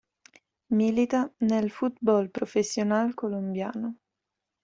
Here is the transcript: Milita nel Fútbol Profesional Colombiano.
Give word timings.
Milita 0.73 1.31
nel 1.41 1.69
Fútbol 1.69 2.31
Profesional 2.31 3.13
Colombiano. 3.13 3.97